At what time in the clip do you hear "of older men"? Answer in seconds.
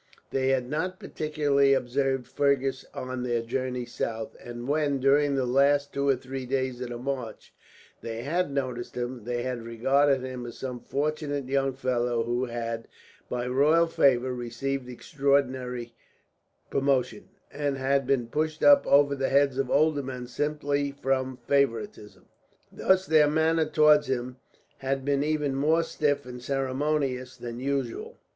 19.59-20.25